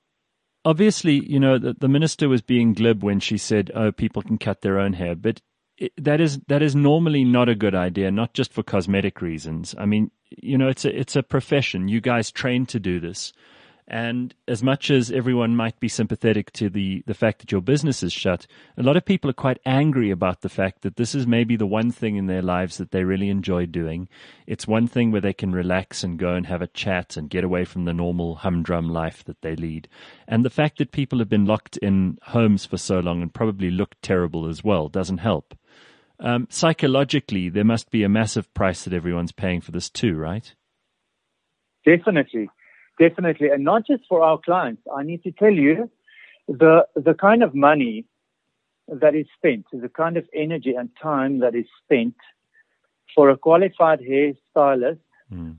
obviously, 0.65 1.25
you 1.25 1.39
know, 1.39 1.59
the, 1.59 1.75
the 1.79 1.89
minister 1.89 2.29
was 2.29 2.43
being 2.43 2.73
glib 2.73 3.05
when 3.05 3.21
she 3.21 3.39
said, 3.39 3.71
"Oh, 3.75 3.93
people 3.93 4.23
can 4.23 4.39
cut 4.39 4.63
their 4.63 4.79
own 4.81 4.95
hair," 4.95 5.15
but 5.15 5.41
it, 5.77 5.93
that 5.97 6.21
is 6.21 6.41
that 6.49 6.63
is 6.63 6.75
normally 6.75 7.25
not 7.25 7.49
a 7.49 7.55
good 7.55 7.75
idea, 7.75 8.11
not 8.11 8.35
just 8.35 8.53
for 8.53 8.63
cosmetic 8.63 9.23
reasons. 9.23 9.75
I 9.79 9.87
mean, 9.87 10.11
you 10.31 10.59
know, 10.59 10.69
it's 10.69 10.85
a 10.85 10.99
it's 10.99 11.17
a 11.17 11.23
profession. 11.23 11.89
You 11.89 12.01
guys 12.01 12.31
train 12.31 12.67
to 12.67 12.81
do 12.81 12.99
this. 12.99 13.33
And 13.91 14.35
as 14.47 14.63
much 14.63 14.91
as 14.91 15.11
everyone 15.11 15.57
might 15.57 15.81
be 15.81 15.89
sympathetic 15.89 16.53
to 16.53 16.69
the, 16.69 17.03
the 17.07 17.15
fact 17.15 17.39
that 17.39 17.51
your 17.51 17.63
business 17.63 18.03
is 18.03 18.13
shut, 18.13 18.47
a 18.77 18.83
lot 18.83 18.99
of 18.99 19.07
people 19.07 19.31
are 19.31 19.35
quite 19.35 19.61
angry 19.65 20.11
about 20.11 20.43
the 20.43 20.51
fact 20.51 20.83
that 20.83 20.97
this 20.97 21.15
is 21.15 21.27
maybe 21.27 21.57
the 21.57 21.67
one 21.67 21.91
thing 21.91 22.17
in 22.17 22.27
their 22.27 22.43
lives 22.43 22.77
that 22.77 22.91
they 22.91 23.03
really 23.03 23.31
enjoy 23.31 23.65
doing. 23.65 24.07
It's 24.47 24.69
one 24.69 24.89
thing 24.89 25.11
where 25.11 25.23
they 25.23 25.33
can 25.33 25.53
relax 25.53 26.05
and 26.05 26.19
go 26.19 26.35
and 26.35 26.45
have 26.47 26.61
a 26.61 26.67
chat 26.67 27.17
and 27.17 27.31
get 27.31 27.45
away 27.45 27.65
from 27.65 27.87
the 27.87 27.95
normal 27.95 28.35
humdrum 28.35 28.91
life 28.91 29.25
that 29.25 29.41
they 29.41 29.57
lead. 29.57 29.89
And 30.27 30.45
the 30.45 30.51
fact 30.51 30.77
that 30.79 30.93
people 30.93 31.19
have 31.19 31.31
been 31.31 31.47
locked 31.47 31.79
in 31.79 32.19
homes 32.25 32.67
for 32.67 32.77
so 32.77 33.01
long 33.01 33.23
and 33.23 33.33
probably 33.33 33.71
look 33.71 33.95
terrible 34.03 34.47
as 34.47 34.63
well 34.63 34.91
doesn't 34.91 35.19
help. 35.19 35.55
Um, 36.21 36.47
psychologically, 36.51 37.49
there 37.49 37.65
must 37.65 37.91
be 37.91 38.03
a 38.03 38.09
massive 38.11 38.53
price 38.53 38.85
that 38.85 38.93
everyone's 38.93 39.33
paying 39.33 39.63
for 39.63 39.71
this 39.71 39.89
too, 39.89 40.15
right? 40.15 40.55
Definitely. 41.87 42.51
Definitely, 42.99 43.49
and 43.49 43.65
not 43.65 43.87
just 43.87 44.03
for 44.09 44.23
our 44.23 44.39
clients. 44.39 44.83
I 44.95 45.03
need 45.05 45.23
to 45.23 45.33
tell 45.33 45.53
you, 45.53 45.91
the 46.49 46.87
the 46.97 47.15
kind 47.15 47.43
of 47.43 47.55
money 47.55 48.05
that 48.89 49.15
is 49.15 49.27
spent, 49.37 49.67
the 49.73 49.89
kind 49.89 50.17
of 50.17 50.27
energy 50.35 50.75
and 50.75 50.89
time 51.01 51.41
that 51.41 51.55
is 51.55 51.67
spent 51.85 52.15
for 53.15 53.31
a 53.31 53.37
qualified 53.37 54.01
hairstylist 54.01 54.99
mm. 55.33 55.57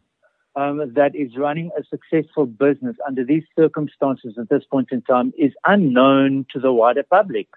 um, 0.55 0.93
that 0.93 1.15
is 1.15 1.37
running 1.37 1.69
a 1.77 1.83
successful 1.83 2.45
business 2.45 2.95
under 3.07 3.23
these 3.23 3.43
circumstances 3.55 4.35
at 4.39 4.49
this 4.49 4.63
point 4.69 4.89
in 4.91 5.01
time 5.03 5.31
is 5.37 5.53
unknown 5.65 6.45
to 6.51 6.59
the 6.59 6.71
wider 6.71 7.03
public. 7.03 7.47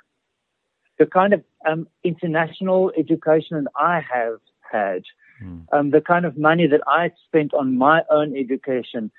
The 0.98 1.06
kind 1.06 1.32
of 1.32 1.42
um, 1.66 1.88
international 2.04 2.92
education 2.96 3.64
that 3.64 3.70
I 3.76 4.00
have 4.12 4.40
had, 4.70 5.02
mm. 5.42 5.66
um, 5.72 5.90
the 5.90 6.00
kind 6.00 6.26
of 6.26 6.36
money 6.36 6.66
that 6.66 6.82
I 6.86 7.12
spent 7.26 7.54
on 7.54 7.78
my 7.78 8.02
own 8.10 8.36
education, 8.36 9.10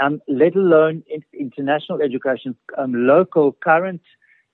um, 0.00 0.20
let 0.28 0.56
alone 0.56 1.02
international 1.32 2.02
education, 2.02 2.56
um, 2.78 2.92
local 2.94 3.52
current 3.52 4.02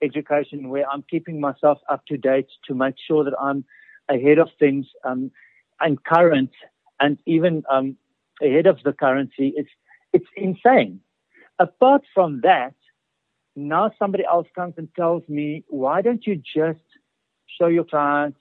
education, 0.02 0.68
where 0.68 0.88
I'm 0.88 1.04
keeping 1.10 1.40
myself 1.40 1.78
up 1.88 2.04
to 2.06 2.16
date 2.16 2.48
to 2.66 2.74
make 2.74 2.94
sure 3.06 3.24
that 3.24 3.34
I'm 3.40 3.64
ahead 4.08 4.38
of 4.38 4.48
things 4.58 4.86
um, 5.04 5.30
and 5.80 6.02
current, 6.04 6.50
and 7.00 7.18
even 7.26 7.62
um, 7.70 7.96
ahead 8.42 8.66
of 8.66 8.78
the 8.84 8.92
currency. 8.92 9.52
It's 9.56 9.70
it's 10.12 10.26
insane. 10.36 11.00
Apart 11.58 12.02
from 12.14 12.40
that, 12.42 12.74
now 13.56 13.90
somebody 13.98 14.24
else 14.24 14.46
comes 14.54 14.74
and 14.76 14.88
tells 14.94 15.28
me, 15.28 15.64
why 15.68 16.02
don't 16.02 16.24
you 16.26 16.36
just 16.36 16.80
show 17.58 17.66
your 17.66 17.84
clients 17.84 18.38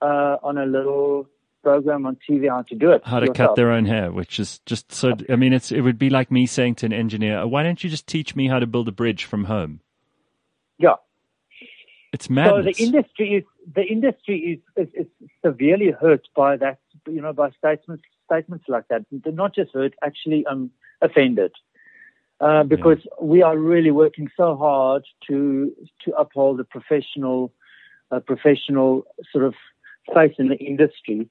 uh, 0.00 0.36
on 0.42 0.58
a 0.58 0.66
little 0.66 1.28
program 1.66 2.06
on 2.06 2.16
TV 2.28 2.48
how 2.48 2.62
to 2.62 2.74
do 2.76 2.92
it. 2.92 3.02
How 3.04 3.18
to 3.18 3.26
yourself. 3.26 3.48
cut 3.48 3.56
their 3.56 3.72
own 3.72 3.86
hair, 3.86 4.12
which 4.12 4.38
is 4.38 4.60
just 4.66 4.92
so. 4.92 5.14
I 5.28 5.34
mean, 5.34 5.52
it's 5.52 5.72
it 5.72 5.80
would 5.80 5.98
be 5.98 6.10
like 6.10 6.30
me 6.30 6.46
saying 6.46 6.76
to 6.76 6.86
an 6.86 6.92
engineer, 6.92 7.44
"Why 7.46 7.64
don't 7.64 7.82
you 7.82 7.90
just 7.90 8.06
teach 8.06 8.36
me 8.36 8.46
how 8.46 8.60
to 8.60 8.66
build 8.66 8.86
a 8.86 8.92
bridge 8.92 9.24
from 9.24 9.44
home?" 9.44 9.80
Yeah, 10.78 10.94
it's 12.12 12.30
madness. 12.30 12.76
So 12.76 12.84
the 12.84 12.84
industry 12.84 13.34
is 13.34 13.44
the 13.74 13.82
industry 13.82 14.62
is, 14.76 14.86
is, 14.86 15.06
is 15.06 15.28
severely 15.44 15.90
hurt 15.90 16.28
by 16.36 16.56
that. 16.58 16.78
You 17.08 17.20
know, 17.20 17.32
by 17.32 17.50
statements 17.50 18.04
statements 18.26 18.66
like 18.68 18.86
that. 18.88 19.04
They're 19.10 19.32
not 19.32 19.54
just 19.54 19.72
hurt, 19.72 19.94
actually 20.04 20.46
um, 20.46 20.70
offended. 21.02 21.52
Uh, 22.40 22.62
because 22.64 22.98
yeah. 23.04 23.24
we 23.24 23.42
are 23.42 23.58
really 23.58 23.90
working 23.90 24.28
so 24.36 24.54
hard 24.56 25.02
to 25.26 25.72
to 26.04 26.12
uphold 26.12 26.58
the 26.58 26.64
professional, 26.64 27.52
uh, 28.10 28.20
professional 28.20 29.06
sort 29.32 29.44
of 29.44 29.54
face 30.14 30.34
in 30.38 30.48
the 30.48 30.56
industry. 30.56 31.28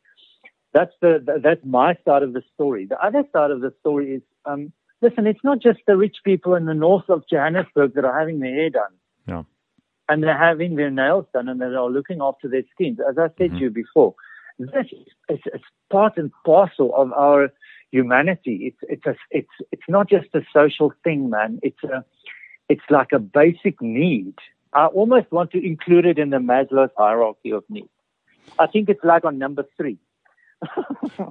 That's 0.75 0.91
the, 1.01 1.39
that's 1.41 1.63
my 1.63 1.95
side 2.03 2.21
of 2.21 2.33
the 2.33 2.43
story. 2.53 2.85
The 2.85 2.99
other 3.03 3.23
side 3.31 3.49
of 3.49 3.61
the 3.61 3.73
story 3.79 4.15
is, 4.15 4.21
um, 4.45 4.73
listen, 5.01 5.25
it's 5.25 5.43
not 5.43 5.59
just 5.61 5.79
the 5.87 5.95
rich 5.95 6.17
people 6.25 6.53
in 6.53 6.65
the 6.65 6.73
north 6.73 7.09
of 7.09 7.23
Johannesburg 7.31 7.93
that 7.95 8.03
are 8.03 8.19
having 8.19 8.39
their 8.41 8.53
hair 8.53 8.69
done. 8.71 8.91
Yeah. 9.25 9.43
And 10.09 10.21
they're 10.21 10.37
having 10.37 10.75
their 10.75 10.91
nails 10.91 11.27
done 11.33 11.47
and 11.47 11.61
they 11.61 11.67
are 11.67 11.89
looking 11.89 12.19
after 12.21 12.49
their 12.49 12.63
skins. 12.73 12.99
As 12.99 13.17
I 13.17 13.29
said 13.37 13.51
mm-hmm. 13.51 13.55
to 13.55 13.63
you 13.63 13.69
before, 13.69 14.15
this 14.59 14.87
is 14.91 15.07
it's 15.29 15.63
part 15.89 16.17
and 16.17 16.31
parcel 16.45 16.93
of 16.95 17.11
our 17.13 17.51
humanity. 17.91 18.73
It's 18.73 18.77
it's 18.83 19.05
a, 19.05 19.15
it's 19.31 19.55
it's 19.71 19.89
not 19.89 20.09
just 20.09 20.27
a 20.33 20.41
social 20.53 20.93
thing, 21.03 21.29
man. 21.29 21.59
It's 21.63 21.83
a 21.83 22.03
it's 22.69 22.83
like 22.89 23.11
a 23.13 23.19
basic 23.19 23.81
need. 23.81 24.35
I 24.73 24.87
almost 24.87 25.31
want 25.31 25.51
to 25.51 25.65
include 25.65 26.05
it 26.05 26.19
in 26.19 26.29
the 26.31 26.37
Maslow's 26.37 26.91
hierarchy 26.97 27.51
of 27.51 27.63
needs. 27.69 27.89
I 28.59 28.67
think 28.67 28.89
it's 28.89 29.03
like 29.03 29.25
on 29.25 29.37
number 29.37 29.65
three. 29.77 29.97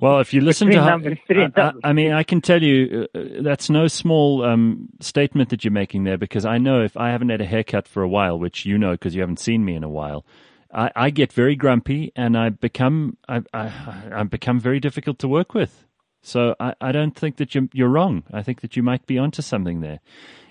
Well, 0.01 0.21
if 0.21 0.33
you 0.33 0.41
listen 0.41 0.71
to, 0.71 0.83
her, 0.83 1.53
I, 1.57 1.73
I, 1.83 1.93
mean, 1.93 2.13
I 2.13 2.23
can 2.23 2.41
tell 2.41 2.63
you 2.63 3.09
uh, 3.15 3.19
that's 3.41 3.71
no 3.71 3.89
small 3.89 4.45
um, 4.45 4.89
statement 5.01 5.51
that 5.51 5.65
you're 5.65 5.73
making 5.73 6.05
there 6.05 6.19
because 6.19 6.45
I 6.45 6.59
know 6.59 6.83
if 6.83 6.97
I 6.97 7.11
haven't 7.11 7.31
had 7.31 7.41
a 7.41 7.47
haircut 7.47 7.89
for 7.89 8.03
a 8.03 8.09
while, 8.09 8.39
which 8.39 8.67
you 8.67 8.79
know 8.79 8.93
because 8.93 9.15
you 9.15 9.21
haven't 9.21 9.41
seen 9.41 9.65
me 9.65 9.75
in 9.75 9.85
a 9.85 9.89
while, 9.89 10.25
I, 10.73 10.91
I 10.95 11.11
get 11.11 11.33
very 11.33 11.57
grumpy 11.57 12.13
and 12.17 12.37
I 12.37 12.51
become 12.51 13.17
I, 13.29 13.43
I, 13.53 14.03
I 14.13 14.23
become 14.25 14.61
very 14.61 14.81
difficult 14.81 15.19
to 15.21 15.29
work 15.29 15.55
with. 15.55 15.85
So 16.23 16.55
I, 16.59 16.75
I 16.81 16.93
don't 16.93 17.15
think 17.15 17.37
that 17.37 17.55
you're, 17.55 17.69
you're 17.73 17.89
wrong. 17.89 18.23
I 18.33 18.43
think 18.43 18.63
that 18.63 18.77
you 18.77 18.83
might 18.83 19.07
be 19.07 19.19
onto 19.19 19.43
something 19.43 19.81
there. 19.81 20.01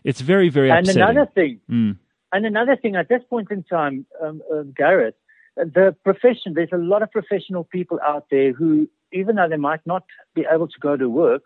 It's 0.03 0.21
very 0.21 0.49
very 0.49 0.69
upsetting. 0.69 1.01
and 1.01 1.11
another 1.11 1.31
thing, 1.33 1.59
mm. 1.69 1.97
and 2.31 2.45
another 2.45 2.75
thing 2.75 2.95
at 2.95 3.09
this 3.09 3.21
point 3.29 3.49
in 3.51 3.63
time, 3.63 4.05
um, 4.21 4.41
uh, 4.53 4.63
Gareth, 4.75 5.15
the 5.55 5.95
profession, 6.03 6.53
there's 6.53 6.69
a 6.73 6.77
lot 6.77 7.03
of 7.03 7.11
professional 7.11 7.63
people 7.63 7.99
out 8.05 8.27
there 8.31 8.53
who, 8.53 8.89
even 9.11 9.35
though 9.35 9.47
they 9.49 9.57
might 9.57 9.85
not 9.85 10.03
be 10.33 10.45
able 10.51 10.67
to 10.67 10.79
go 10.79 10.97
to 10.97 11.09
work, 11.09 11.43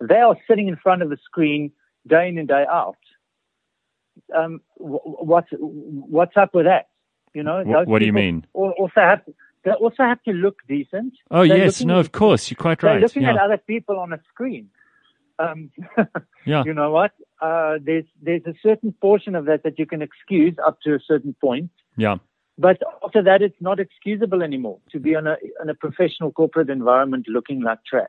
they 0.00 0.16
are 0.16 0.36
sitting 0.48 0.68
in 0.68 0.76
front 0.76 1.02
of 1.02 1.10
the 1.10 1.18
screen 1.24 1.72
day 2.06 2.28
in 2.28 2.38
and 2.38 2.48
day 2.48 2.64
out. 2.70 2.96
Um, 4.36 4.60
what's 4.76 5.48
what's 5.52 6.36
up 6.36 6.54
with 6.54 6.66
that? 6.66 6.88
You 7.34 7.42
know, 7.42 7.62
what, 7.64 8.00
do 8.00 8.06
you 8.06 8.12
mean? 8.12 8.46
Also 8.52 8.90
have 8.96 9.22
they 9.64 9.70
also 9.72 10.02
have 10.02 10.22
to 10.24 10.32
look 10.32 10.58
decent. 10.68 11.14
Oh 11.30 11.46
they're 11.46 11.56
yes, 11.56 11.82
no, 11.84 11.98
of 11.98 12.12
course, 12.12 12.50
you're 12.50 12.56
quite 12.56 12.82
right. 12.82 12.94
They're 12.94 13.00
looking 13.02 13.22
yeah. 13.22 13.34
at 13.34 13.38
other 13.38 13.58
people 13.58 13.98
on 13.98 14.12
a 14.12 14.20
screen. 14.32 14.70
Um, 15.38 15.70
yeah. 16.46 16.64
You 16.64 16.74
know 16.74 16.90
what? 16.90 17.12
Uh, 17.40 17.78
there's 17.80 18.04
there's 18.20 18.42
a 18.46 18.54
certain 18.62 18.92
portion 19.00 19.34
of 19.34 19.44
that 19.46 19.62
that 19.62 19.78
you 19.78 19.86
can 19.86 20.02
excuse 20.02 20.54
up 20.64 20.80
to 20.82 20.94
a 20.94 21.00
certain 21.06 21.34
point. 21.40 21.70
Yeah. 21.96 22.16
But 22.58 22.82
after 23.04 23.22
that, 23.22 23.40
it's 23.40 23.60
not 23.60 23.78
excusable 23.78 24.42
anymore 24.42 24.80
to 24.90 24.98
be 24.98 25.12
in 25.12 25.26
a, 25.26 25.36
in 25.62 25.70
a 25.70 25.74
professional 25.74 26.32
corporate 26.32 26.70
environment 26.70 27.26
looking 27.28 27.62
like 27.62 27.78
trash. 27.84 28.08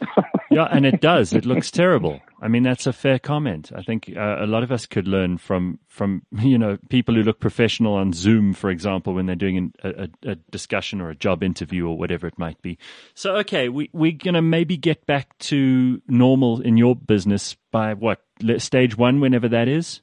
yeah, 0.50 0.68
and 0.70 0.84
it 0.84 1.00
does. 1.00 1.32
It 1.32 1.46
looks 1.46 1.70
terrible. 1.70 2.20
I 2.40 2.48
mean, 2.48 2.62
that's 2.62 2.86
a 2.86 2.92
fair 2.92 3.18
comment. 3.18 3.72
I 3.74 3.82
think 3.82 4.12
uh, 4.14 4.36
a 4.40 4.46
lot 4.46 4.62
of 4.62 4.70
us 4.70 4.86
could 4.86 5.08
learn 5.08 5.38
from 5.38 5.78
from 5.88 6.22
you 6.38 6.58
know 6.58 6.78
people 6.90 7.14
who 7.14 7.22
look 7.22 7.40
professional 7.40 7.94
on 7.94 8.12
Zoom, 8.12 8.52
for 8.52 8.70
example, 8.70 9.14
when 9.14 9.26
they're 9.26 9.36
doing 9.36 9.72
a, 9.82 9.88
a, 9.88 10.30
a 10.32 10.34
discussion 10.50 11.00
or 11.00 11.10
a 11.10 11.14
job 11.14 11.42
interview 11.42 11.88
or 11.88 11.96
whatever 11.96 12.26
it 12.26 12.38
might 12.38 12.60
be. 12.62 12.78
So, 13.14 13.36
okay, 13.36 13.68
we 13.68 13.90
we're 13.92 14.12
gonna 14.12 14.42
maybe 14.42 14.76
get 14.76 15.06
back 15.06 15.36
to 15.38 16.00
normal 16.08 16.60
in 16.60 16.76
your 16.76 16.94
business 16.94 17.56
by 17.72 17.94
what 17.94 18.22
stage 18.58 18.96
one, 18.96 19.20
whenever 19.20 19.48
that 19.48 19.68
is. 19.68 20.02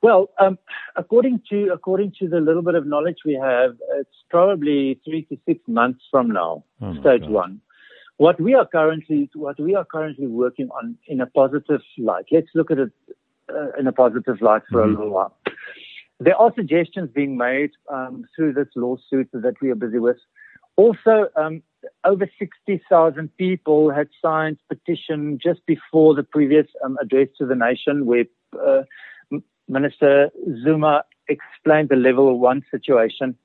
Well, 0.00 0.30
um, 0.38 0.58
according 0.96 1.42
to 1.50 1.70
according 1.72 2.12
to 2.20 2.28
the 2.28 2.40
little 2.40 2.62
bit 2.62 2.76
of 2.76 2.86
knowledge 2.86 3.18
we 3.24 3.34
have, 3.34 3.76
it's 3.96 4.22
probably 4.30 5.00
three 5.04 5.24
to 5.24 5.36
six 5.46 5.60
months 5.66 6.04
from 6.10 6.30
now, 6.30 6.64
oh 6.80 6.92
stage 7.00 7.22
God. 7.22 7.30
one. 7.30 7.60
What 8.16 8.40
we 8.40 8.54
are 8.54 8.66
currently 8.66 9.28
what 9.34 9.58
we 9.58 9.74
are 9.74 9.84
currently 9.84 10.26
working 10.26 10.68
on 10.70 10.96
in 11.06 11.20
a 11.20 11.26
positive 11.26 11.80
light. 11.98 12.26
Let's 12.30 12.48
look 12.54 12.70
at 12.70 12.78
it 12.78 12.92
uh, 13.52 13.72
in 13.78 13.86
a 13.86 13.92
positive 13.92 14.40
light 14.40 14.62
for 14.70 14.82
mm-hmm. 14.82 14.88
a 14.88 14.98
little 14.98 15.10
while. 15.10 15.36
There 16.20 16.36
are 16.36 16.52
suggestions 16.54 17.10
being 17.12 17.36
made 17.36 17.70
um, 17.92 18.24
through 18.34 18.54
this 18.54 18.68
lawsuit 18.74 19.28
that 19.32 19.54
we 19.62 19.70
are 19.70 19.76
busy 19.76 19.98
with. 19.98 20.16
Also, 20.76 21.28
um, 21.36 21.62
over 22.04 22.28
60,000 22.38 23.36
people 23.36 23.90
had 23.90 24.08
signed 24.22 24.58
petition 24.68 25.38
just 25.42 25.64
before 25.66 26.14
the 26.14 26.22
previous 26.22 26.66
um, 26.84 26.96
address 27.00 27.28
to 27.38 27.46
the 27.46 27.54
nation, 27.54 28.06
where 28.06 28.24
uh, 28.54 28.82
Minister 29.68 30.30
Zuma 30.62 31.04
explained 31.28 31.90
the 31.90 31.96
level 31.96 32.38
one 32.38 32.64
situation. 32.70 33.36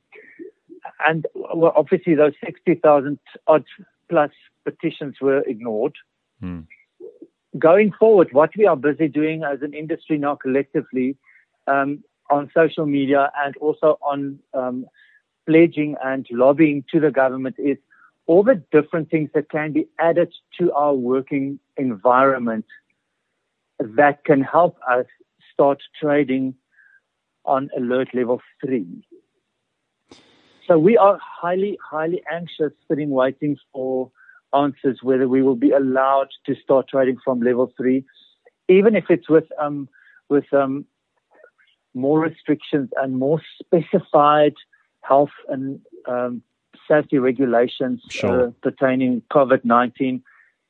And 1.08 1.26
well, 1.36 1.74
obviously 1.76 2.16
those 2.16 2.34
60,000 2.44 3.20
odd 3.48 3.66
plus 4.10 4.32
petitions 4.64 5.16
were 5.22 5.42
ignored. 5.42 5.96
Hmm. 6.40 6.62
Going 7.58 7.92
forward, 7.92 8.30
what 8.32 8.52
we 8.58 8.66
are 8.66 8.76
busy 8.76 9.08
doing 9.08 9.44
as 9.44 9.62
an 9.62 9.74
industry 9.74 10.18
now 10.18 10.36
collectively 10.36 11.16
um, 11.68 12.04
on 12.30 12.50
social 12.54 12.86
media 12.86 13.32
and 13.44 13.56
also 13.58 14.00
on 14.02 14.40
um, 14.54 14.86
pledging 15.46 15.96
and 16.04 16.26
lobbying 16.32 16.84
to 16.92 17.00
the 17.00 17.12
government 17.12 17.56
is 17.60 17.78
all 18.26 18.44
the 18.44 18.62
different 18.72 19.12
things 19.12 19.30
that 19.34 19.50
can 19.50 19.74
be 19.74 19.88
added 20.00 20.34
to 20.60 20.72
our 20.74 20.94
working 20.94 21.60
environment 21.78 22.66
that 23.80 24.24
can 24.24 24.42
help 24.42 24.78
us 24.90 25.06
start 25.54 25.82
trading 26.00 26.56
on 27.46 27.70
alert 27.78 28.10
level 28.14 28.42
three. 28.64 29.06
So 30.68 30.80
we 30.80 30.98
are 30.98 31.20
highly, 31.22 31.78
highly 31.84 32.24
anxious 32.32 32.72
sitting 32.88 33.10
waiting 33.10 33.58
for 33.74 34.12
answers 34.54 35.00
whether 35.02 35.28
we 35.28 35.42
will 35.42 35.56
be 35.56 35.72
allowed 35.72 36.30
to 36.46 36.56
start 36.56 36.88
trading 36.88 37.18
from 37.24 37.42
level 37.42 37.72
three, 37.76 38.06
even 38.70 38.96
if 38.96 39.06
it's 39.10 39.30
with 39.30 39.46
um, 39.62 39.90
with 40.30 40.52
um, 40.54 40.86
more 41.94 42.20
restrictions 42.20 42.90
and 42.96 43.18
more 43.18 43.42
specified 43.60 44.54
health 45.02 45.36
and 45.50 45.80
um, 46.08 46.42
safety 46.88 47.18
regulations 47.18 48.02
sure. 48.10 48.48
uh, 48.48 48.52
pertaining 48.62 49.22
COVID-19. 49.32 50.22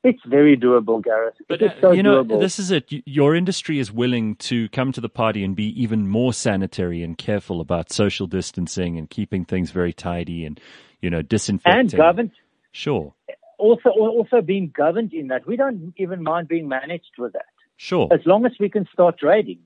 It's 0.05 0.22
very 0.25 0.57
doable, 0.57 1.01
Gareth. 1.01 1.36
But 1.48 1.62
uh, 1.62 1.69
so 1.79 1.91
you 1.91 2.03
know, 2.03 2.25
doable. 2.25 2.41
this 2.41 2.60
is 2.60 2.72
it. 2.72 2.91
Your 3.05 3.33
industry 3.33 3.79
is 3.79 3.89
willing 3.89 4.36
to 4.38 4.67
come 4.69 4.91
to 4.91 5.00
the 5.00 5.07
party 5.07 5.45
and 5.45 5.55
be 5.55 5.81
even 5.81 6.10
more 6.10 6.33
sanitary 6.33 7.01
and 7.03 7.17
careful 7.17 7.62
about 7.62 7.89
social 7.89 8.27
distancing 8.27 8.98
and 8.98 9.10
keeping 9.10 9.45
things 9.45 9.72
very 9.72 9.93
tidy 9.93 10.43
and 10.43 10.60
you 11.01 11.10
know 11.10 11.22
disinfecting 11.22 11.79
and 11.79 11.91
governed. 11.93 12.31
Sure. 12.74 13.13
Also, 13.57 13.89
also 13.91 14.41
being 14.41 14.74
governed 14.75 15.13
in 15.13 15.27
that, 15.27 15.48
we 15.48 15.55
don't 15.55 15.93
even 15.95 16.22
mind 16.22 16.50
being 16.50 16.67
managed 16.67 17.13
with 17.17 17.31
that. 17.31 17.45
Sure. 17.77 18.10
As 18.12 18.19
long 18.25 18.45
as 18.45 18.51
we 18.60 18.69
can 18.69 18.86
start 18.91 19.19
trading. 19.19 19.60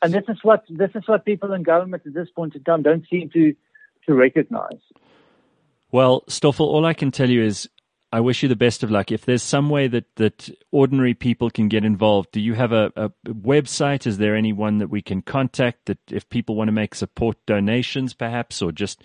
And 0.00 0.14
this 0.14 0.22
is 0.28 0.38
what 0.42 0.62
this 0.68 0.90
is 0.94 1.02
what 1.06 1.24
people 1.24 1.52
in 1.54 1.64
government 1.64 2.04
at 2.06 2.14
this 2.14 2.28
point 2.30 2.54
in 2.54 2.62
time 2.62 2.82
don't 2.82 3.04
seem 3.10 3.30
to 3.30 3.52
to 4.06 4.14
recognize. 4.14 4.78
Well, 5.90 6.22
Stoffel, 6.28 6.66
all 6.66 6.84
I 6.84 6.94
can 6.94 7.10
tell 7.10 7.28
you 7.28 7.42
is 7.42 7.68
I 8.10 8.20
wish 8.20 8.42
you 8.42 8.48
the 8.48 8.56
best 8.56 8.82
of 8.82 8.90
luck. 8.90 9.12
If 9.12 9.26
there's 9.26 9.42
some 9.42 9.68
way 9.68 9.86
that, 9.88 10.16
that 10.16 10.48
ordinary 10.70 11.12
people 11.12 11.50
can 11.50 11.68
get 11.68 11.84
involved, 11.84 12.32
do 12.32 12.40
you 12.40 12.54
have 12.54 12.72
a, 12.72 12.90
a 12.96 13.10
website? 13.26 14.06
Is 14.06 14.16
there 14.16 14.34
anyone 14.34 14.78
that 14.78 14.88
we 14.88 15.02
can 15.02 15.20
contact 15.20 15.86
that 15.86 15.98
if 16.10 16.28
people 16.30 16.56
want 16.56 16.68
to 16.68 16.72
make 16.72 16.94
support 16.94 17.36
donations 17.44 18.14
perhaps 18.14 18.62
or 18.62 18.72
just 18.72 19.02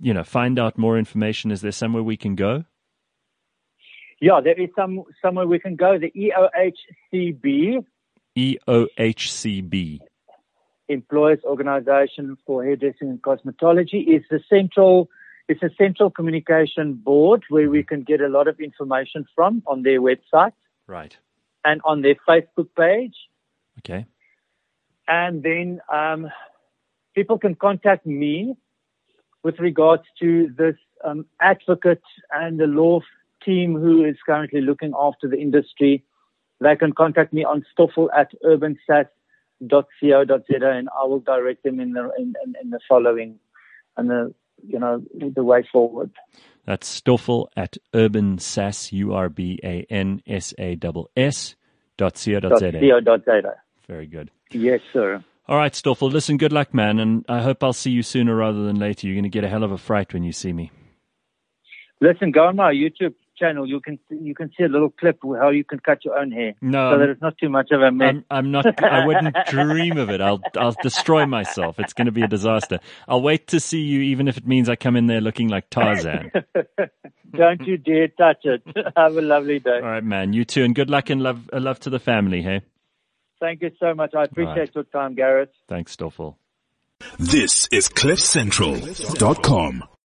you 0.00 0.12
know 0.12 0.24
find 0.24 0.58
out 0.58 0.76
more 0.76 0.98
information, 0.98 1.52
is 1.52 1.60
there 1.60 1.70
somewhere 1.70 2.02
we 2.02 2.16
can 2.16 2.34
go? 2.34 2.64
Yeah, 4.20 4.40
there 4.42 4.60
is 4.60 4.70
some 4.74 5.04
somewhere 5.22 5.46
we 5.46 5.60
can 5.60 5.76
go. 5.76 5.98
The 5.98 6.10
EOHCB. 6.10 7.84
EOHCB. 8.36 9.98
Employers 10.88 11.38
Organization 11.44 12.36
for 12.46 12.64
Hairdressing 12.64 13.08
and 13.08 13.22
Cosmetology 13.22 14.06
is 14.08 14.22
the 14.30 14.40
central 14.50 15.08
it's 15.48 15.62
a 15.62 15.70
central 15.76 16.10
communication 16.10 16.94
board 16.94 17.44
where 17.48 17.68
we 17.68 17.82
can 17.82 18.02
get 18.02 18.20
a 18.20 18.28
lot 18.28 18.48
of 18.48 18.60
information 18.60 19.26
from 19.34 19.62
on 19.66 19.82
their 19.82 20.00
website. 20.00 20.52
Right. 20.86 21.16
And 21.64 21.80
on 21.84 22.02
their 22.02 22.16
Facebook 22.28 22.68
page. 22.76 23.14
Okay. 23.78 24.06
And 25.06 25.42
then 25.42 25.80
um, 25.92 26.28
people 27.14 27.38
can 27.38 27.54
contact 27.54 28.06
me 28.06 28.56
with 29.42 29.58
regards 29.58 30.04
to 30.20 30.52
this 30.56 30.76
um, 31.04 31.26
advocate 31.40 32.02
and 32.32 32.58
the 32.58 32.66
law 32.66 33.00
team 33.44 33.74
who 33.74 34.04
is 34.04 34.16
currently 34.24 34.62
looking 34.62 34.94
after 34.98 35.28
the 35.28 35.36
industry. 35.36 36.02
They 36.60 36.76
can 36.76 36.92
contact 36.92 37.34
me 37.34 37.44
on 37.44 37.66
stoffel 37.70 38.10
at 38.16 38.32
urbansass.co.za 38.42 39.10
and 40.70 40.88
I 40.98 41.04
will 41.04 41.20
direct 41.20 41.62
them 41.64 41.80
in 41.80 41.92
the, 41.92 42.10
in, 42.16 42.34
in, 42.44 42.54
in 42.62 42.70
the 42.70 42.80
following 42.88 43.38
and 43.96 44.08
the 44.08 44.34
you 44.66 44.78
know, 44.78 45.02
the 45.14 45.42
way 45.42 45.66
forward. 45.72 46.10
That's 46.66 46.86
Stoffel 46.86 47.50
at 47.56 47.76
Urban 47.94 48.36
urbansass, 48.38 48.92
U-R-B-A-N-S-A-S-S 48.92 49.56
dot 51.96 52.24
co 52.24 52.40
dot 52.40 52.58
z-a. 52.58 53.54
Very 53.86 54.06
good. 54.06 54.30
Yes, 54.50 54.80
sir. 54.92 55.22
All 55.46 55.58
right, 55.58 55.74
Stoffel. 55.74 56.08
Listen, 56.08 56.38
good 56.38 56.52
luck, 56.52 56.72
man, 56.72 56.98
and 56.98 57.24
I 57.28 57.42
hope 57.42 57.62
I'll 57.62 57.74
see 57.74 57.90
you 57.90 58.02
sooner 58.02 58.34
rather 58.34 58.64
than 58.64 58.78
later. 58.78 59.06
You're 59.06 59.14
going 59.14 59.24
to 59.24 59.28
get 59.28 59.44
a 59.44 59.48
hell 59.48 59.62
of 59.62 59.72
a 59.72 59.78
fright 59.78 60.14
when 60.14 60.24
you 60.24 60.32
see 60.32 60.54
me. 60.54 60.70
Listen, 62.00 62.30
go 62.30 62.46
on 62.46 62.56
my 62.56 62.72
YouTube 62.72 63.14
channel, 63.36 63.66
you 63.66 63.80
can 63.80 63.98
you 64.10 64.34
can 64.34 64.50
see 64.56 64.64
a 64.64 64.68
little 64.68 64.90
clip 64.90 65.18
how 65.22 65.50
you 65.50 65.64
can 65.64 65.78
cut 65.80 66.04
your 66.04 66.18
own 66.18 66.30
hair. 66.30 66.54
No, 66.60 66.92
so 66.92 66.98
that 66.98 67.08
it's 67.08 67.22
not 67.22 67.36
too 67.38 67.48
much 67.48 67.70
of 67.70 67.82
a 67.82 67.90
mess. 67.90 68.10
I'm, 68.10 68.24
I'm 68.30 68.50
not. 68.50 68.82
I 68.82 69.06
wouldn't 69.06 69.36
dream 69.48 69.98
of 69.98 70.10
it. 70.10 70.20
I'll 70.20 70.40
I'll 70.56 70.76
destroy 70.82 71.26
myself. 71.26 71.78
It's 71.78 71.92
going 71.92 72.06
to 72.06 72.12
be 72.12 72.22
a 72.22 72.28
disaster. 72.28 72.80
I'll 73.08 73.22
wait 73.22 73.48
to 73.48 73.60
see 73.60 73.80
you, 73.80 74.00
even 74.00 74.28
if 74.28 74.36
it 74.36 74.46
means 74.46 74.68
I 74.68 74.76
come 74.76 74.96
in 74.96 75.06
there 75.06 75.20
looking 75.20 75.48
like 75.48 75.70
Tarzan. 75.70 76.30
Don't 77.36 77.66
you 77.66 77.76
dare 77.78 78.08
touch 78.08 78.44
it. 78.44 78.62
Have 78.96 79.16
a 79.16 79.22
lovely 79.22 79.58
day. 79.58 79.76
All 79.76 79.82
right, 79.82 80.04
man. 80.04 80.32
You 80.32 80.44
too, 80.44 80.62
and 80.64 80.74
good 80.74 80.90
luck 80.90 81.10
and 81.10 81.22
love 81.22 81.50
uh, 81.52 81.60
love 81.60 81.80
to 81.80 81.90
the 81.90 81.98
family. 81.98 82.42
Hey. 82.42 82.62
Thank 83.40 83.62
you 83.62 83.72
so 83.78 83.94
much. 83.94 84.14
I 84.14 84.24
appreciate 84.24 84.56
right. 84.56 84.74
your 84.74 84.84
time, 84.84 85.14
Gareth. 85.14 85.50
Thanks, 85.68 85.92
Stoffel. 85.92 86.38
This 87.18 87.68
is 87.72 87.88
CliffCentral.com. 87.88 89.84